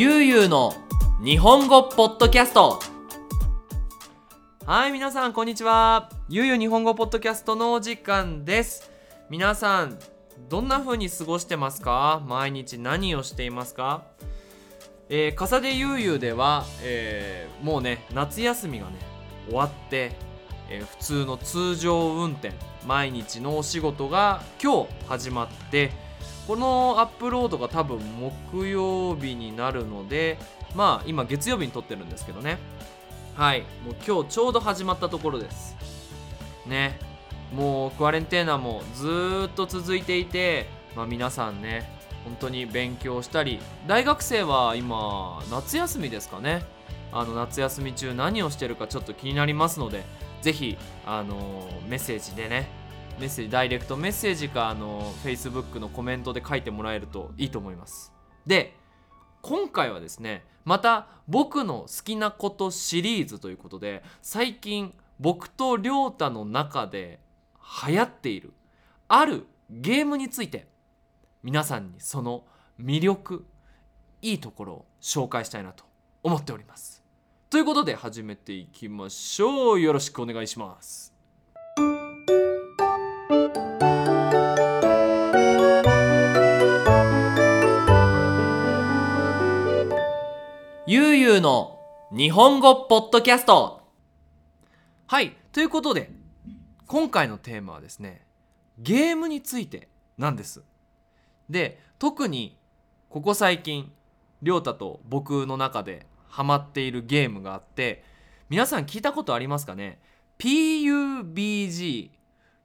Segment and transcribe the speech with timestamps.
[0.00, 0.72] ゆうゆうの
[1.22, 2.80] 日本語ポッドキャスト。
[4.64, 6.08] はい皆さんこんにちは。
[6.30, 8.90] ゆうゆう日本語ポッドキャストのお時間です。
[9.28, 9.98] 皆さん
[10.48, 12.22] どんな風に過ごしてますか？
[12.26, 14.04] 毎日何をしていますか？
[15.10, 18.92] えー、笠でゆうゆうでは、えー、もうね夏休みがね
[19.48, 20.12] 終わって、
[20.70, 22.54] えー普通の通常運転
[22.86, 25.92] 毎日のお仕事が今日始まって
[26.50, 28.00] このアップロードが多分
[28.50, 30.36] 木曜日になるので
[30.74, 32.58] まあ今月曜日に撮ってるんですけどね。
[33.36, 33.60] はい。
[33.86, 35.76] もう今日ちょうど始まったところです。
[36.66, 36.98] ね。
[37.54, 41.88] もうクアレンテーナもずっと続いていて、まあ、皆さんね
[42.24, 46.64] 本当に勉強したり大学生は今夏休みですかね。
[47.12, 50.02] あの夏休み中何をしてるかちょっと気になりますので
[50.42, 52.79] ぜひあのメッセージでね
[53.20, 58.12] メッセージダイレクトメッセージかあの Facebook のコメントで書いてもらえるといいと思います。
[58.46, 58.74] で
[59.42, 67.20] 今回はですねまた僕の好きなことシリーズということで最近僕と亮太の中で
[67.86, 68.54] 流行っている
[69.06, 70.66] あるゲームについて
[71.42, 72.44] 皆さんにその
[72.80, 73.44] 魅力
[74.22, 75.84] いいところを紹介したいなと
[76.22, 77.04] 思っております。
[77.50, 79.80] ということで始めていきましょう。
[79.80, 81.09] よろしくお願いします。
[91.40, 91.80] の
[92.12, 93.80] 日本語ポッドキャスト。
[95.06, 96.10] はいということで
[96.86, 98.26] 今回のテーマはですね
[98.78, 100.62] ゲームについてなんです。
[101.48, 102.58] で特に
[103.08, 103.90] ここ最近
[104.42, 108.04] 亮太と僕の中でハマっているゲームがあって
[108.48, 110.00] 皆さん聞いたことありますかね
[110.38, 112.10] ？PUBG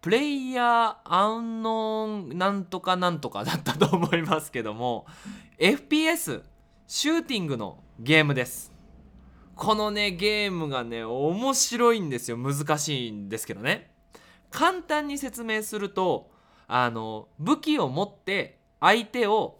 [0.00, 5.06] プレイヤーアンノーンなんとかなんとかだったと思いますけども
[5.58, 6.42] FPS
[6.88, 8.72] シューティングのゲームです。
[9.56, 12.36] このねゲームがね面白いんですよ。
[12.36, 13.90] 難しいんですけどね。
[14.50, 16.30] 簡単に説明すると
[16.68, 19.58] あの武器を持って相手を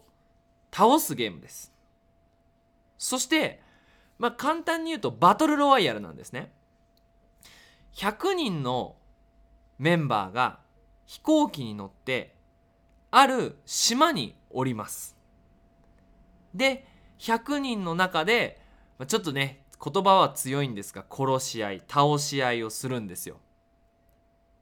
[0.71, 1.73] 倒すゲームです。
[2.97, 3.61] そして
[4.17, 6.53] まあ簡単に言うとバトルロワイヤルなんですね。
[7.95, 8.95] 100人の
[9.79, 10.59] メンバーが
[11.05, 12.35] 飛行機に乗って
[13.11, 15.17] ある島に降ります。
[16.55, 16.87] で
[17.19, 18.61] 100人の中で
[18.97, 23.37] まあちょっとね言葉は強いんですが殺し合い倒し合いをするんですよ。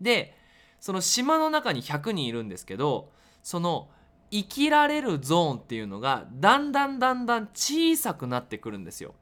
[0.01, 0.35] で
[0.79, 3.09] その島の中に100人いるんですけど
[3.41, 3.89] その
[4.31, 9.15] 生きられるゾーンっていうのがだんだんだんだん小さくなってくるんですよ。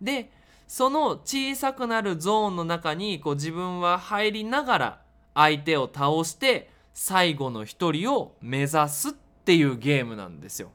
[0.00, 0.30] で
[0.66, 5.02] その小さくなるゾーンの中にこう自分は入りながら
[5.34, 10.70] 相手を倒して最後の一人を目指すっていうゲームなんですよ。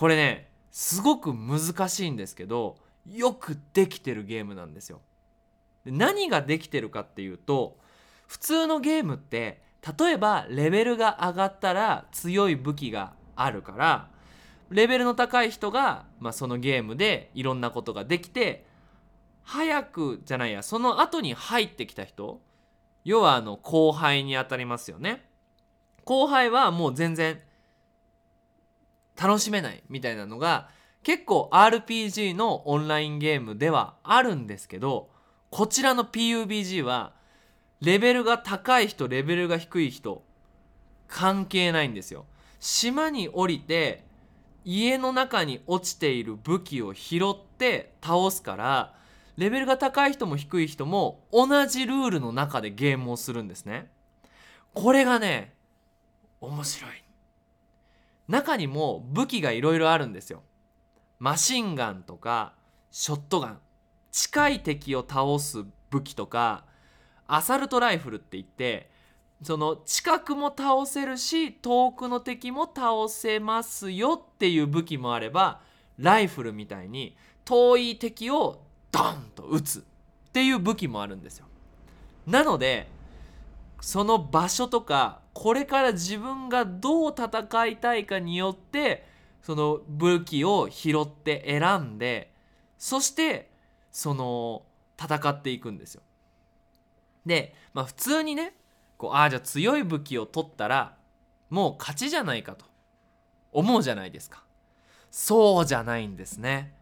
[0.00, 5.02] これねすごく難しいんですけどよくできてるゲームなんですよ。
[5.84, 7.76] で何ができてるかっていうと
[8.26, 9.60] 普通のゲームって
[9.98, 14.08] 例えばレベルが上がったら強い武器があるから
[14.70, 18.64] レベルの高い人が、まあ、そのゲームでいろんなことができて
[19.42, 22.40] 早くじゃないやその後に入ってきた人
[23.04, 25.28] 要はあの後輩にあたりますよね。
[26.06, 27.42] 後輩はもう全然
[29.20, 30.70] 楽しめないみたいなのが
[31.02, 35.10] 結構 RPG のオンラインゲームではあるんですけど
[35.50, 37.12] こちらの PUBG は
[37.80, 40.22] レベルが高い人レベルが低い人
[41.08, 42.24] 関係ないんですよ。
[42.60, 44.04] 島に降りて
[44.64, 48.94] 家の中に落ちている武器を拾って倒すから
[49.36, 53.90] レベルが高い人も低い人も同じルールの中でゲームをするんですね。
[54.74, 55.54] これがね
[56.40, 56.99] 面白い。
[58.30, 60.42] 中にも武器がいろいろあるんですよ。
[61.18, 62.54] マシンガンとか
[62.90, 63.60] ショットガン。
[64.12, 66.64] 近い敵を倒す武器とか
[67.26, 68.90] アサルトライフルって言って
[69.42, 75.60] その近くも倒せるし遠くの敵も倒せますよっていう武器もあれば
[75.98, 79.82] ライフルみたいに遠い敵をドンと撃つっ
[80.32, 81.46] ていう武器もあるんですよ。
[82.26, 82.88] なので
[83.80, 89.06] その場所とかこれから自分がどう戦いたいかによって
[89.42, 92.32] その武器を拾って選んで
[92.78, 93.50] そして
[93.90, 94.62] その
[94.98, 96.02] 戦っていくんですよ。
[97.24, 98.54] で、まあ、普通にね
[98.98, 100.96] こうああじゃあ強い武器を取ったら
[101.48, 102.70] もう勝ちじゃないかと。
[103.52, 104.44] 思うじゃないですか。
[105.10, 106.74] そうじゃないんですね。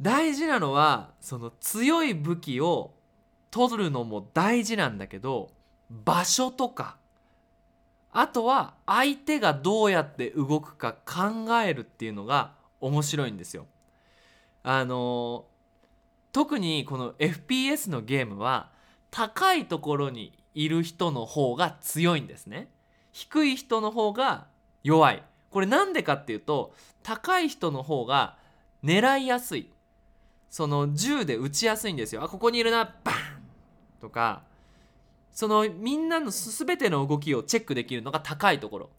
[0.00, 2.94] 大事なのはその強い武器を
[3.50, 5.50] 取るのも大事なんだけど
[5.90, 6.96] 場所とか
[8.12, 13.66] あとは相手がどうやって動くか考えるっていうのが面白いんですよ。
[14.62, 15.46] あの
[16.32, 18.70] 特にこの FPS のゲームは
[19.10, 22.68] 高いところにいる人の方が強いんですね。
[23.12, 24.46] 低い人の方が
[24.82, 25.22] 弱い。
[25.50, 28.36] これなんでかっていうと高い人の方が
[28.84, 29.70] 狙いやすい。
[30.48, 32.24] その銃で撃ちやすいんですよ。
[32.24, 33.14] あここにいるなバン
[34.00, 34.42] とか
[35.40, 38.90] そのみんなの全ての動きをチェックできるのが高いところ。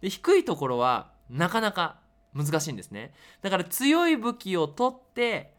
[0.00, 1.98] で低いところはなかなか
[2.32, 3.12] 難しいんですね。
[3.42, 5.52] だから強い武器を取って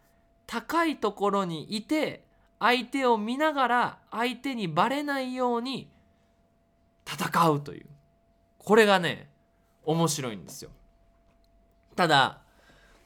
[0.48, 2.24] 高いところにいて
[2.58, 5.88] 相手を見ながら相手にバレないように
[7.06, 7.86] 戦うという
[8.58, 9.28] これがね
[9.84, 10.70] 面白いんですよ
[11.94, 12.40] ただ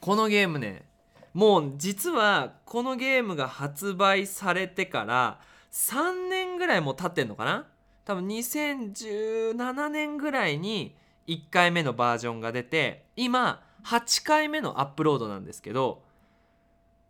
[0.01, 0.87] このゲームね
[1.35, 7.67] もう実はこのゲームが発売されてから3年ぐらいも経ってんのかな？
[8.05, 16.03] 多分2017年ぐらいに1回目のバージョンが出て今8回目のアップロードなんですけど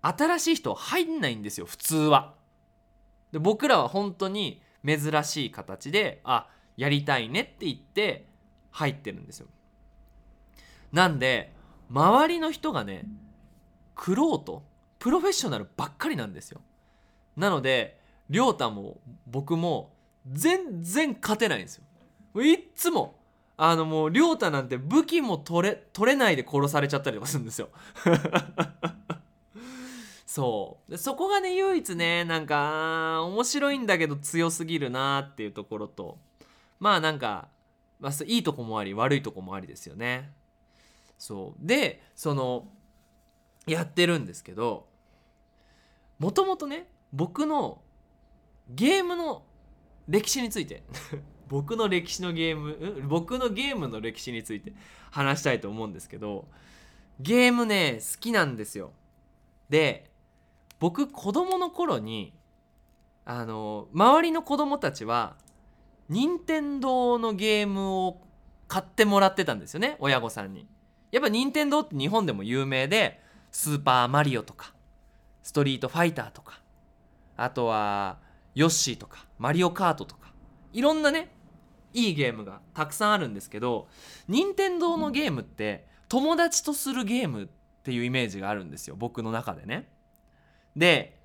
[0.02, 2.34] 新しい人入んないんですよ普通は。
[3.32, 8.26] で僕らは本当に珍しい形であやりたいねって言って
[8.70, 9.46] 入ってるんですよ。
[10.92, 11.52] なんで
[11.90, 13.04] 周りの人がね
[13.94, 14.62] クロート
[14.98, 16.60] プロフェッショナルばっかりなんですよ。
[17.36, 17.97] なので
[18.30, 19.92] 亮太も僕も
[20.30, 22.42] 全然勝てないんですよ。
[22.42, 23.18] いっつも
[23.56, 27.70] あのもう亮太なんて武器も取れ取れないで殺されちゃったりとかするんですよ。
[30.26, 36.18] そうそこがね唯一ねなんか面白いんだけど強すぎるなっていうところと
[36.78, 37.48] まあなんか、
[37.98, 40.30] まあ、いいとこもあり悪いとこもありですよね。
[41.18, 42.68] そうでその
[43.66, 44.86] やってるんですけど
[46.20, 47.80] もともとね僕の
[48.68, 49.42] ゲームの
[50.08, 50.82] 歴史について。
[51.48, 54.74] 僕の歴史のゲーム僕のゲームの歴史について
[55.10, 56.46] 話したいと思うんですけど
[57.20, 58.92] ゲームね好きなんですよ。
[59.70, 60.10] で
[60.78, 62.34] 僕子供の頃に
[63.24, 65.36] あの周りの子供たちは
[66.08, 68.20] 任天堂のゲームを
[68.66, 70.66] 買ってもらってたんですよね親御さんに。
[71.10, 74.74] やっぱ任天堂って日本でも有名でスーパーマリオとか
[75.42, 76.60] ストリートファイターとか
[77.36, 78.18] あとは
[78.58, 80.32] ヨッシーとかマリオカートとか
[80.72, 81.30] いろんなね
[81.94, 83.86] いいゲームがたくさんあるんですけど
[84.26, 87.46] 任天堂のゲームって友達とするゲームっ
[87.84, 89.88] ていうイメージがあるんですよ僕の中でね。
[90.74, 91.20] で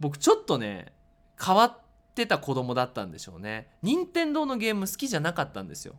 [0.00, 0.92] 僕ちょっとね
[1.40, 1.78] 変わっ
[2.16, 3.68] てた子供だったんでしょうね。
[3.82, 5.94] 任天堂のゲーム好きじゃなかったんですよ。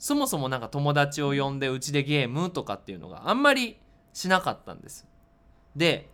[0.00, 3.78] そもそもなんか友達を呼んでうちでゲームとかっていうのがあんまり
[4.12, 5.06] しなかったんです。
[5.76, 6.08] で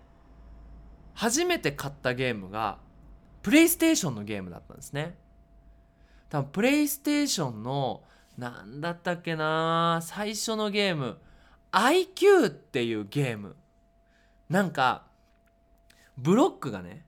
[1.15, 2.79] 初めて買ったゲームが
[3.43, 5.17] プレイステーションのゲームだったんですね。
[6.29, 8.03] 多分プレイステーションの
[8.37, 11.19] 何だったっけな最初のゲーム
[11.73, 13.57] IQ っていうゲーム。
[14.49, 15.05] なんか
[16.19, 17.05] ブロックがね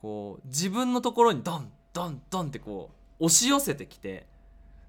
[0.00, 2.90] こう自分のところにドンドンドンってこ
[3.20, 4.26] う押し寄せてきて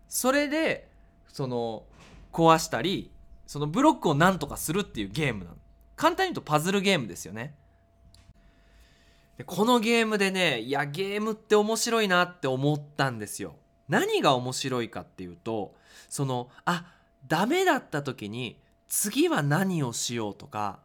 [0.08, 0.90] それで
[1.28, 1.84] その
[2.32, 3.12] 壊したり
[3.48, 5.58] そのブロックをなんとかするっていうゲームなの。
[5.96, 7.56] 簡単に言うとパズルゲームですよね。
[9.38, 13.56] でこのゲームでねいやゲームって面白いなって思ったんですよ。
[13.88, 15.76] 何が面白いかっていうと
[16.10, 16.86] そのあ
[17.28, 20.80] ダメだった時に次は何をしようとか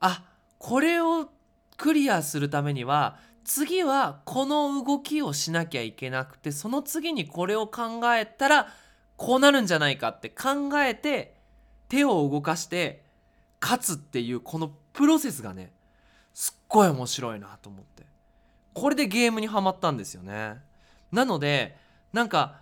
[0.00, 0.24] あ
[0.58, 1.30] これを
[1.76, 8.68] クリアするためには次はこの動きをしなきゃいけなくてその次にこれを考えたら
[9.16, 11.34] こうなるんじゃないかって考えて
[11.88, 13.02] 手を動かして
[13.60, 15.72] 勝つっていうこのプロセスがね
[16.34, 18.04] すっごい面白いなと思って。
[18.74, 20.62] これでゲームにはまったんですよね。
[21.10, 21.76] なので
[22.12, 22.60] なんか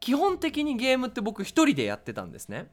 [0.00, 2.68] 基本的にゲームって僕一人でやってたんですね。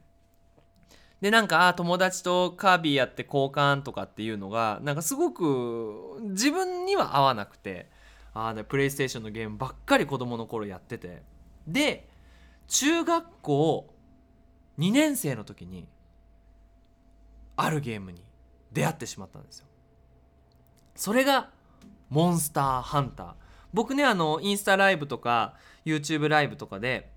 [1.20, 7.90] でなんかあ友達とカービィやって交換とかっていうのがなんかすごく自分には合わなくて。
[8.34, 11.22] あねプレイステーションのゲームばっかり子供の頃やってて。
[11.66, 12.08] で
[12.66, 13.94] 中学校
[14.78, 15.86] 2年生の時に
[17.56, 18.24] あるゲームに
[18.72, 19.66] 出会ってしまったんですよ。
[20.94, 21.50] それが
[22.08, 23.32] モンスターハンター。
[23.72, 27.10] 僕ねあのインスタライブとか YouTube ライブとかで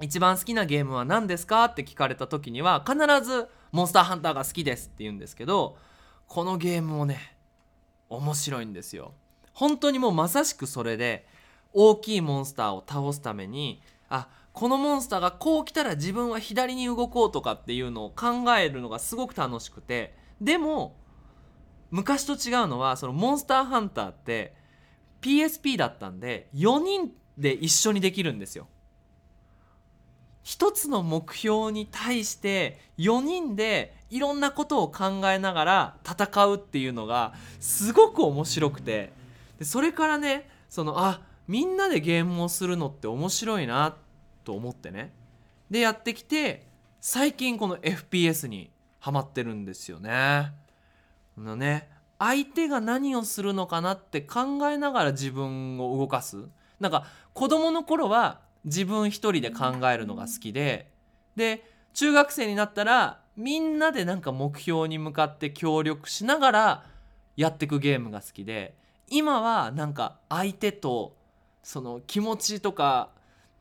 [0.00, 5.76] 一番好きなゲームは何ですかって聞かれた時には必ずモンスターハンターが好きですって言うんですけど
[6.26, 7.36] このゲームもね
[8.08, 9.14] 面白いんですよ。
[9.52, 11.26] 本当にもうまさしくそれで
[11.74, 20.96] 大きいモンスターを倒すためにあこのモンスターがこう来たら自分は左に動こうとかっていうのを考えるのがすごく楽しくてでも
[21.92, 24.54] 昔と違うのはそのモンスターハンターって
[25.20, 28.66] PSP だったんで4人で一緒にできるんですよ
[30.42, 39.12] 一つの目標に対して4人でいろんなことを考えながら戦うっていうのがすごく面白くて
[39.58, 43.96] でそれからねそのあみんなでゲームをするのって面白いな
[44.44, 45.12] と思ってね
[45.70, 46.66] でやってきて
[47.00, 50.52] 最近この FPS にハマってるんですよね。
[51.38, 56.44] のね相手が何をするのかなって考えながら自分を動かす
[56.78, 60.90] なんか子供の頃は自分一人で考えるのが好きで
[61.36, 66.84] で中学生になったらみんなでなんか目標に向かって協力しながら
[67.36, 68.76] やってくゲームが好きで
[69.08, 71.16] 今はなんか相手と
[71.62, 73.10] その気持ちとか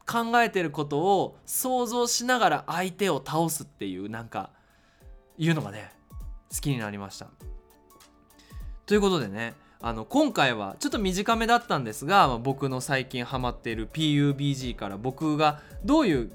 [0.06, 4.52] 考えてることを想像しながら相手を倒すっていうなんか
[5.38, 5.92] いうのがね
[6.54, 7.28] 好きになりました。
[8.92, 16.32] ということでねあの今回はちょっと短めだったんですが、まあ、僕の最近ハマっている PUBG から僕がどういう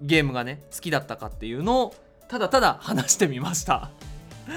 [0.00, 1.94] ゲームがね好きだったかっていうのを
[2.26, 3.92] ただただ話してみました。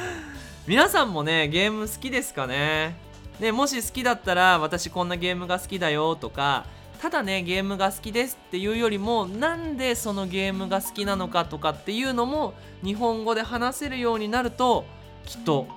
[0.66, 2.98] 皆さんもねゲーム好きですかね？
[3.40, 6.66] ねもし好きだったら私こんなゲームが好きだよとか
[7.00, 14.86] ただねゲームが好きですっていうよりもなんでそのゲームが好きなのかとかっていうのも日本語で話せるようになると
[15.26, 15.68] きっと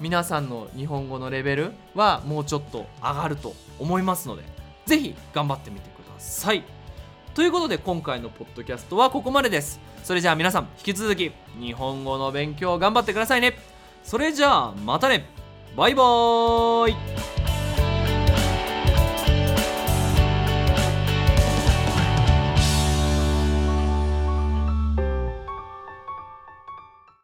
[0.00, 4.42] 皆さんの日本語のレベルはもうちょっと上がると思いますので
[4.86, 6.64] 是非頑張ってみてください。
[7.34, 9.80] ということで今回のポッドキャストはここまでです。
[10.02, 13.54] それじゃあ皆さん引き続き日本語の勉強頑張ってくださいね。
[14.02, 15.26] それじゃあまたね。
[15.76, 17.37] バイバーイ。